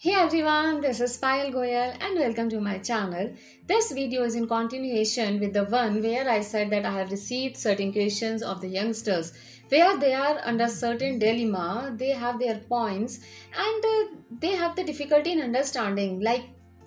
[0.00, 3.34] Hey everyone, this is Payal Goyal and welcome to my channel.
[3.66, 7.58] This video is in continuation with the one where I said that I have received
[7.58, 9.34] certain questions of the youngsters
[9.68, 13.20] where they are under certain dilemma, they have their points
[13.54, 16.44] and uh, they have the difficulty in understanding like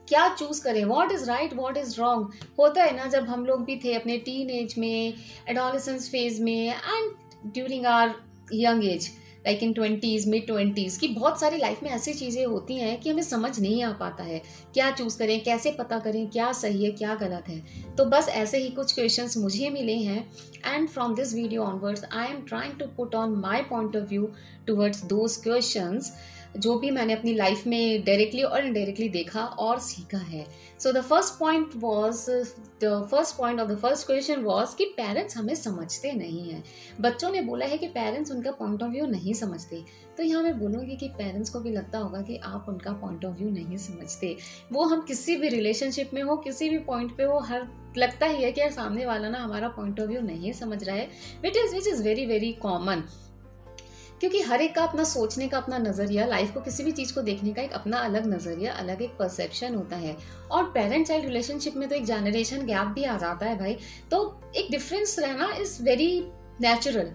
[0.08, 3.64] क्या choose करें what is right what is wrong होता है ना जब हम लोग
[3.66, 5.14] भी थे अपने टीन एज में
[5.50, 8.16] एडोलिसेंस फेज में and during are
[8.54, 9.10] young age
[9.47, 13.11] like in twenties mid twenties की बहुत सारी लाइफ में ऐसी चीज़ें होती हैं कि
[13.11, 14.43] हमें समझ नहीं आ पाता है।
[14.75, 17.63] क्या चूज़ करें, कैसे पता करें, क्या सही है, क्या गलत है?
[17.97, 20.31] तो बस ऐसे ही कुछ क्वेश्चन मुझे मिले हैं।
[20.67, 24.33] And from this video onwards I am trying to put on my point of view
[24.67, 26.13] towards those questions
[26.57, 30.47] जो भी मैंने अपनी लाइफ में डायरेक्टली और इनडायरेक्टली देखा और सीखा है।
[30.81, 32.31] So the first point was
[32.83, 36.63] the first point of the first question was कि पेरेंट्स हमें समझते नहीं हैं।
[37.01, 39.83] बच्चों ने बोला है कि पेरेंट्स उनका पॉइंट ऑफ़ व्यू नहीं समझते।
[40.17, 43.37] तो यहाँ मैं बोलूँगी कि पेरेंट्स को भी लगता होगा कि आप उनका पॉइंट ऑफ़
[43.39, 44.37] व्यू नहीं समझते।
[44.73, 47.69] वो हम किसी भी रिलेशनशिप में हो, किसी भी पॉइंट पे हो, हर,
[47.99, 50.97] लगता ही है कि यार सामने वाला ना हमारा पॉइंट ऑफ़ व्यू नहीं समझ रहा
[50.97, 51.09] है
[51.43, 53.03] which is which is very very common
[54.25, 57.23] क्योंकि हर एक का अपना सोचने का, अपना नज़रिया लाइफ को किसी भी चीज़ को
[57.23, 60.17] देखने का एक अपना अलग नज़रिया, अलग एक परसेप्शन होता है।
[60.51, 63.77] और पेरेंट चाइल्ड रिलेशनशिप में तो एक जनरेशन गैप भी आ जाता है भाई।
[64.11, 66.09] तो एक डिफरेंस रहना इज़ वेरी
[66.61, 67.11] नेचुरल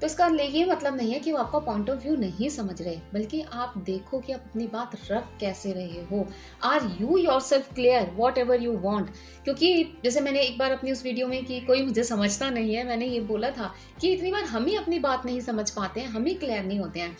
[0.00, 2.96] तो इसका ये मतलब नहीं है कि वो आपका पॉइंट ऑफ़ व्यू नहीं समझ रहे,
[3.14, 6.26] बल्कि आप देखो कि आप अपनी बात रख कैसे रहे हो।
[6.64, 9.10] Are you yourself clear whatever you want
[9.44, 12.86] क्योंकि जैसे मैंने एक बार अपनी उस वीडियो में कि कोई मुझे समझता नहीं है,
[12.86, 16.08] मैंने ये बोला था कि इतनी बार हम ही अपनी बात नहीं समझ पाते हैं,
[16.08, 17.16] हम ही क्लियर नहीं होते हैं।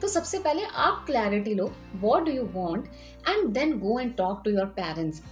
[0.00, 2.86] तो सबसे पहले आप clarity low what do you want
[3.28, 5.22] and then go and talk to your parents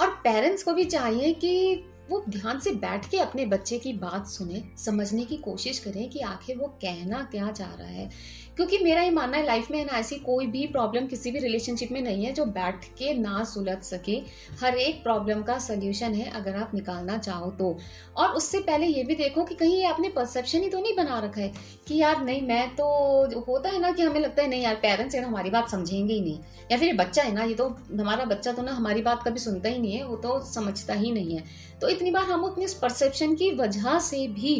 [0.00, 4.26] और पेरेंट्स को भी चाहिए कि वो ध्यान से बैठ के अपने बच्चे की बात
[4.26, 8.10] सुने, समझने की कोशिश करें कि आखिर वो कहना क्या चाह रहा है।
[8.56, 11.90] क्योंकि मेरा ये मानना है लाइफ में ना, ऐसी कोई भी प्रॉब्लम किसी भी रिलेशनशिप
[11.92, 14.16] में नहीं है जो बैठ के ना सुलझ सके।
[14.60, 17.76] हर एक प्रॉब्लम का सोल्यूशन है अगर आप निकालना चाहो तो।
[18.16, 21.18] और उससे पहले ये भी देखो कि कहीं ये आपने परसेप्शन ही तो नहीं बना
[21.18, 21.52] रखा है
[21.88, 25.14] कि यार नहीं, मैं तो होता है ना कि हमें लगता है, नहीं यार पेरेंट्स
[25.14, 26.38] है ना हमारी बात समझेंगे ही नहीं।
[26.72, 29.68] या फिर बच्चा है ना, ये तो हमारा बच्चा तो ना हमारी बात कभी सुनता
[29.68, 31.44] ही नहीं है, वो तो समझता ही नहीं है।
[31.80, 34.56] तो इतनी बार हम अपनी परसेप्शन की वजह से भी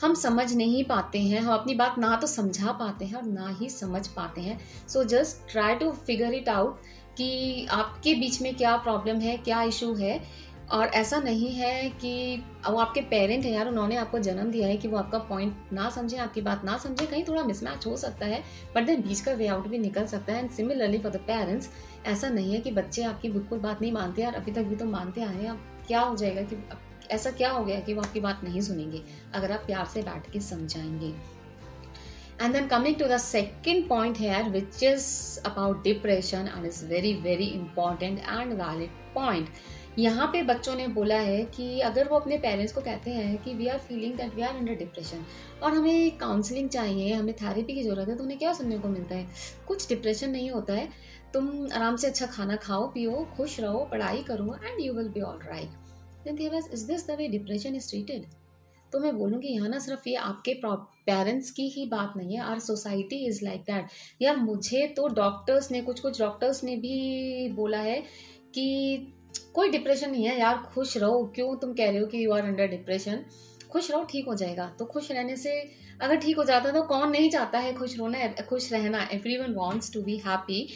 [0.00, 3.48] हम समझ नहीं पाते हैं, हम अपनी बात ना तो समझा पाते हैं और ना
[3.60, 6.80] ही समझ पाते हैं। So just try to figure it out
[7.16, 10.20] कि आपके बीच में क्या प्रॉब्लम है, क्या इशू है।
[10.70, 14.76] और ऐसा नहीं है कि वो आपके पेरेंट हैं यार, उन्होंने आपको जन्म दिया है
[14.76, 18.26] कि वो आपका पॉइंट ना समझे, आपकी बात ना समझे। कहीं थोड़ा मिसमैच हो सकता
[18.26, 18.42] है
[18.76, 21.70] बट देन बीच का वे आउट भी निकल सकता है। And similarly for the parents
[22.06, 24.84] ऐसा नहीं है कि बच्चे आपकी बिल्कुल बात नहीं मानते यार अभी तक भी तो
[24.86, 26.56] मानते आए हैं। अब क्या हो जाएगा कि
[27.10, 29.02] ऐसा क्या हो गया कि वो आपकी बात नहीं सुनेंगे?
[29.34, 31.12] अगर आप प्यार से बैठ के समझाएँगे।
[32.42, 35.06] And then coming to the second point here which is
[35.46, 39.48] about depression and is very very important and valid point
[39.98, 43.54] यहाँ पे बच्चों ने बोला है कि अगर वो अपने पेरेंट्स को कहते हैं कि
[43.54, 45.24] we are feeling that we are under depression
[45.62, 49.14] और हमें काउंसलिंग चाहिए, हमें थेरेपी की ज़रूरत है तो उन्हें क्या सुनने को मिलता
[49.14, 49.26] है?
[49.68, 50.88] कुछ डिप्रेशन नहीं होता है।
[51.34, 55.20] तुम आराम से अच्छा खाना खाओ, पियो, खुश रहो, पढ़ाई करो and you will be
[55.20, 55.87] all right
[56.24, 58.26] then is this the way depression is treated
[58.92, 62.58] तो मैं बोलूँगी, यहाँ ना सिर्फ़ ये आपके पेरेंट्स की ही बात नहीं है our
[62.60, 67.78] society is like that यार मुझे तो डॉक्टर्स ने कुछ कुछ डॉक्टर्स ने भी बोला
[67.80, 68.00] है
[68.54, 69.14] कि
[69.54, 72.44] कोई डिप्रेशन नहीं है, यार खुश रहो। क्यों तुम कह रहे हो कि यू आर
[72.44, 73.24] अंडर डिप्रेशन
[73.72, 75.52] खुश रहो, ठीक हो जाएगा। तो खुश रहने से
[76.00, 79.08] अगर ठीक हो जाता है तो कौन नहीं चाहता है खुश रोना खुश रहना।
[79.38, 80.68] Everyone wants to be happy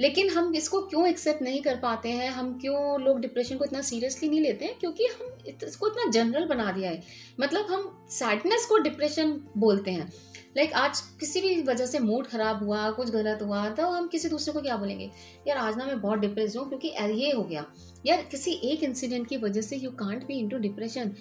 [0.00, 2.30] लेकिन हम इसको क्यों एक्सेप्ट नहीं कर पाते हैं?
[2.30, 4.78] हम क्यों लोग डिप्रेशन को इतना सीरियसली नहीं लेते हैं?
[4.78, 7.02] क्योंकि हम इसको इतना जनरल बना दिया है।
[7.40, 10.12] मतलब हम सैडनेस को डिप्रेशन बोलते हैं।
[10.56, 14.06] लाइक like, आज किसी भी वजह से मूड खराब हुआ कुछ गलत हुआ तो हम
[14.08, 15.10] किसी दूसरे को क्या बोलेंगे?
[15.48, 17.64] यार आज ना मैं बहुत डिप्रेस हूँ क्योंकि ये हो गया।
[18.06, 21.14] यार किसी एक इंसिडेंट की वजह से you can't be into depression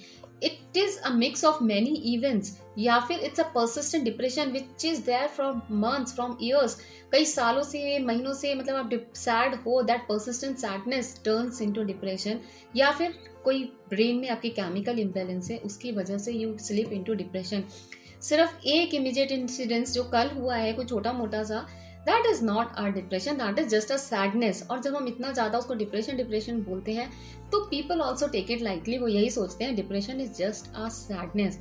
[0.44, 5.02] it is a mix of many events या फिर it's a persistent depression which is
[5.02, 6.78] there from months from years
[7.12, 12.40] कई सालों से महीनों से मतलब आप सैड हो that persistent sadness turns into depression
[12.76, 13.14] या फिर
[13.44, 13.64] कोई
[14.08, 17.64] ब्रेन में आपकी केमिकल इम्बेलेंस है, उसकी वजह से यू स्लिप इनटू डिप्रेशन
[18.22, 21.60] सिर्फ़ एक इमीडिएट इंसिडेंस जो कल हुआ है, कोई छोटा मोटा सा
[22.06, 25.58] that is not our depression that is just a sadness और जब हम इतना ज़्यादा
[25.58, 27.10] उसको डिप्रेशन डिप्रेशन बोलते हैं
[27.52, 31.60] तो people also take it likely वो यही सोचते हैं depression is just a sadness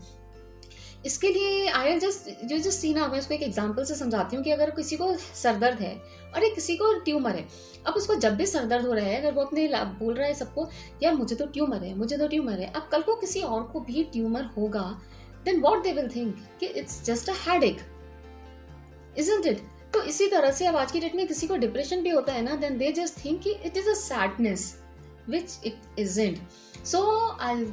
[1.07, 4.45] इसके लिए आई एल जस्ट जो जस्ट सीन मैं उसको एक एग्ज़ाम्पल से समझाती हूँ
[4.45, 5.95] कि अगर किसी को सरदर्द है
[6.35, 7.47] और एक किसी को ट्यूमर है,
[7.87, 9.69] अब उसको जब भी सरदर्द हो रहा है, अगर वो अपने
[9.99, 10.69] बोल रहा है सबको,
[11.03, 13.81] यार, मुझे तो ट्यूमर है, मुझे तो ट्यूमर है। अब कल को किसी और को
[13.81, 14.83] भी ट्यूमर होगा
[15.45, 17.79] then what they will think कि it's just a headache
[19.19, 19.63] isn't it
[19.95, 22.43] तो इसी तरह से अब आज की डेट में किसी को डिप्रेशन भी होता है
[22.43, 24.75] ना देन दे जस्ट थिंक कि it is a sadness
[25.29, 26.39] which it isn't
[26.89, 26.99] so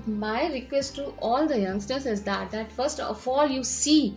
[0.08, 4.16] my request to all the youngsters is that that first of all, you see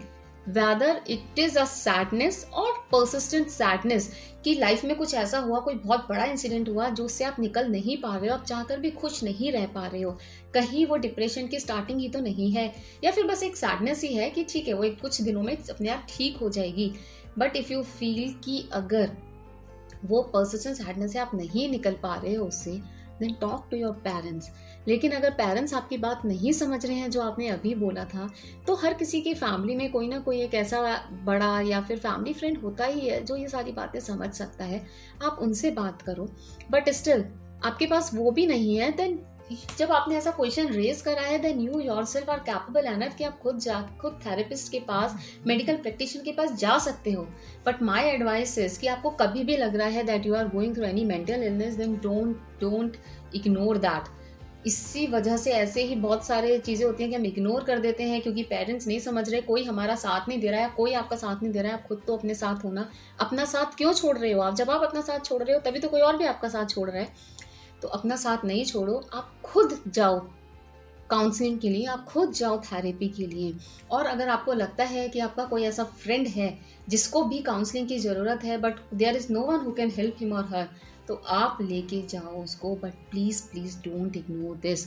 [0.59, 4.07] whether it is a sadness or persistent sadness
[4.45, 7.69] कि life में कुछ ऐसा हुआ, कोई बहुत बड़ा incident हुआ, जो उससे आप निकल
[7.69, 10.19] नहीं पा रहे हो, आप चाहकर भी खुश नहीं रह पा रहे हो।
[10.55, 12.75] कहीं वो डिप्रेशन की स्टार्टिंग ही तो नहीं है।
[13.05, 15.57] या फिर बस एक सैडनेस ही है कि ठीक है, वो एक कुछ दिनों में
[15.57, 16.93] अपने आप ठीक हो जाएगी।
[17.39, 19.17] बट इफ़ यू फील कि अगर
[20.05, 23.93] वो पर्सिस्टेंट सैडनेस से आप नहीं निकल पा रहे हो उससे then talk to your
[24.05, 24.51] parents
[24.89, 28.29] लेकिन अगर पेरेंट्स आपकी बात नहीं समझ रहे हैं, जो आपने अभी बोला था
[28.67, 30.81] तो हर किसी की फैमिली में कोई ना कोई एक ऐसा
[31.25, 34.85] बड़ा या फिर फैमिली फ्रेंड होता ही है, जो ये सारी बातें समझ सकता है।
[35.25, 36.29] आप उनसे बात करो।
[36.71, 37.25] बट स्टिल
[37.65, 39.19] आपके पास वो भी नहीं है देन
[39.79, 43.39] जब आपने ऐसा क्वेश्चन रेज करा है then you yourself are capable enough कि आप
[43.41, 45.17] खुद जा, खुद थेरेपिस्ट के पास
[45.47, 47.23] मेडिकल प्रैक्टिशन के पास जा सकते हो।
[47.67, 50.75] बट माई एडवाइस इज़ कि आपको कभी भी लग रहा है that you are going
[50.77, 52.97] through any mental illness then don't don't
[53.35, 54.15] ignore that
[54.67, 58.03] इसी वजह से ऐसे ही बहुत सारे चीज़ें होती हैं कि हम इग्नोर कर देते
[58.03, 61.17] हैं क्योंकि पेरेंट्स नहीं समझ रहे, कोई हमारा साथ नहीं दे रहा है, कोई आपका
[61.17, 62.89] साथ नहीं दे रहा है, आप खुद तो अपने साथ होना,
[63.21, 64.55] अपना साथ क्यों छोड़ रहे हो आप?
[64.55, 66.91] जब आप अपना साथ छोड़ रहे हो, तभी तो कोई और भी आपका साथ छोड़
[66.91, 67.36] रहा है।
[67.87, 70.19] तो अपना साथ नहीं छोड़ो, आप खुद जाओ
[71.11, 73.53] काउंसलिंग के लिए, आप खुद जाओ थेरेपी के लिए।
[73.91, 76.49] और अगर आपको लगता है कि आपका कोई ऐसा फ्रेंड है
[76.89, 80.33] जिसको भी काउंसलिंग की ज़रूरत है but there is no one who can help him
[80.33, 80.69] और हर
[81.09, 84.87] तो आप लेके जाओ उसको but please please don't ignore this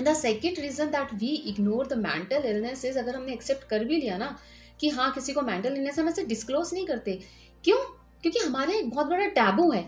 [0.00, 3.96] the second reason that we ignore the mental illness is अगर हमने एक्सेप्ट कर भी
[3.96, 4.36] लिया ना,
[4.80, 7.18] कि हाँ किसी को मेंटल इलनेस हम ऐसे डिस्क्लोज नहीं करते।
[7.64, 7.78] क्यों?
[8.22, 9.84] क्योंकि हमारे एक बहुत बड़ा टैबू है।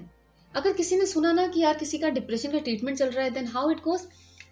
[0.56, 3.30] अगर किसी ने सुना ना कि यार किसी का डिप्रेशन का ट्रीटमेंट चल रहा है
[3.30, 4.00] देन हाउ इट गोज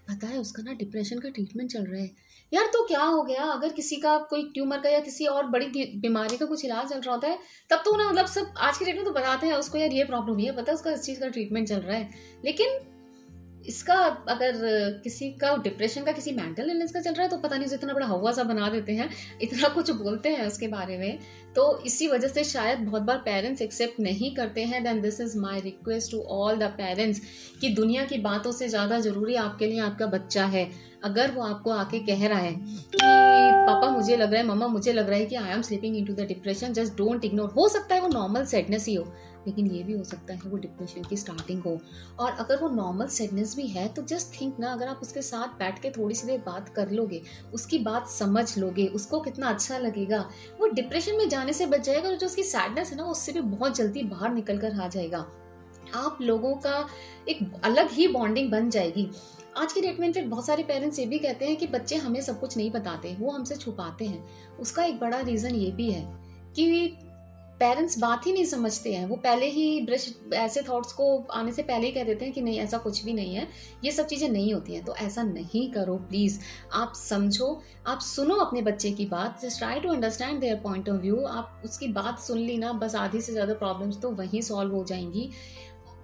[0.08, 2.10] पता है उसका ना डिप्रेशन का ट्रीटमेंट चल रहा है।
[2.52, 3.42] यार तो क्या हो गया?
[3.42, 7.00] अगर किसी का कोई ट्यूमर का या किसी और बड़ी बीमारी का कुछ इलाज चल
[7.00, 7.38] रहा होता है,
[7.70, 10.04] तब तो ना मतलब सब आज के डेट में तो बताते हैं उसको, यार ये
[10.04, 12.10] प्रॉब्लम है, पता है उसका इस चीज़ का ट्रीटमेंट चल रहा है।
[12.44, 12.78] लेकिन
[13.66, 13.94] इसका
[14.28, 17.68] अगर किसी का डिप्रेशन का किसी मेंटल इलनेस का चल रहा है तो पता नहीं
[17.68, 19.08] जो इतना बड़ा हवा सा बना देते हैं,
[19.42, 21.18] इतना कुछ बोलते हैं उसके बारे में।
[21.54, 25.38] तो इसी वजह से शायद बहुत बार पेरेंट्स एक्सेप्ट नहीं करते हैं then this is
[25.38, 27.20] my request to all the parents
[27.60, 30.68] कि दुनिया की बातों से ज़्यादा ज़रूरी आपके लिए आपका बच्चा है।
[31.04, 32.98] अगर वो आपको आके कह रहा है कि,
[33.66, 36.14] पापा, मुझे लग रहा है, मम्मा, मुझे लग रहा है कि I am sleeping into
[36.14, 39.04] the depression just don't ignore हो सकता है वो नॉर्मल सेडनेस ही हो,
[39.46, 41.78] लेकिन ये भी हो सकता है वो डिप्रेशन की स्टार्टिंग हो।
[42.18, 45.58] और अगर वो नॉर्मल सेडनेस भी है तो जस्ट थिंक ना, अगर आप उसके साथ
[45.58, 47.22] बैठ के थोड़ी सी देर बात कर लोगे,
[47.54, 50.28] उसकी बात समझ लोगे, उसको कितना अच्छा लगेगा,
[50.60, 53.40] वो डिप्रेशन में जाने से बच जाएगा और जो उसकी सैडनेस है ना उससे भी
[53.40, 55.26] बहुत जल्दी बाहर निकल कर आ जाएगा।
[55.94, 56.86] आप लोगों का
[57.28, 59.08] एक अलग ही बॉन्डिंग बन जाएगी।
[59.58, 62.20] आज की डेट में फिर बहुत सारे पेरेंट्स ये भी कहते हैं कि बच्चे हमें
[62.20, 66.02] सब कुछ नहीं बताते, वो हमसे छुपाते हैं। उसका एक बड़ा रीज़न ये भी है
[66.56, 66.96] कि
[67.60, 71.62] पेरेंट्स बात ही नहीं समझते हैं। वो पहले ही ब्रश ऐसे थॉट्स को आने से
[71.62, 73.46] पहले ही कह देते हैं कि नहीं, ऐसा कुछ भी नहीं है,
[73.84, 76.38] ये सब चीज़ें नहीं होती हैं। तो ऐसा नहीं करो प्लीज़
[76.72, 80.96] आप समझो, आप सुनो अपने बच्चे की बात। Just try to understand their point of
[80.96, 84.74] view आप उसकी बात सुन ली ना बस आधी से ज़्यादा प्रॉब्लम्स तो वहीं सॉल्व
[84.74, 85.30] हो जाएँगी।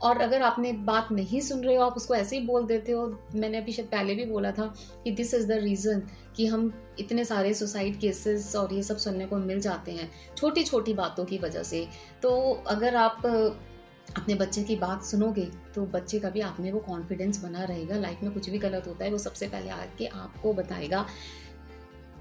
[0.03, 3.07] और अगर आपने बात नहीं सुन रहे हो, आप उसको ऐसे ही बोल देते हो,
[3.35, 4.75] मैंने अभी शायद पहले भी बोला था
[5.05, 6.03] कि दिस इज़ द रीज़न
[6.37, 10.65] कि हम इतने सारे सुसाइड केसेस और ये सब सुनने को मिल जाते हैं छोटी
[10.65, 11.87] छोटी बातों की वजह से।
[12.23, 12.31] तो
[12.67, 17.43] अगर आप अपने बच्चे की बात सुनोगे तो बच्चे का भी आप में वो कॉन्फिडेंस
[17.43, 21.05] बना रहेगा लाइफ में कुछ भी गलत होता है, वो सबसे पहले आके आपको बताएगा।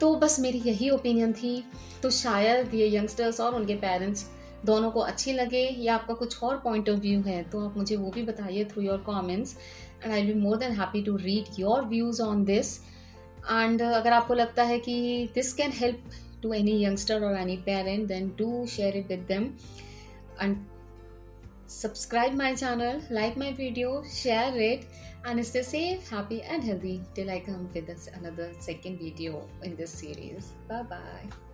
[0.02, 1.64] तो बस मेरी यही ओपिनियन थी।
[2.04, 4.26] तो शायद ये यंगस्टर्स और उनके पेरेंट्स
[4.66, 7.96] दोनों को अच्छी लगे या आपका कुछ और पॉइंट ऑफ़ व्यू है तो आप मुझे
[7.96, 9.56] वो भी बताइए through your comments
[10.04, 12.78] and I be more than happy to read your views on this
[13.52, 14.98] and अगर आपको लगता है कि
[15.36, 16.12] this can help
[16.44, 19.54] to any youngster और any parent then do share it with them
[20.42, 20.58] and
[22.34, 24.86] my channel, like my video, share it,
[25.26, 29.76] and stay safe, happy, and healthy till i come with this another second video in
[29.76, 30.52] this series.
[30.68, 31.49] Bye bye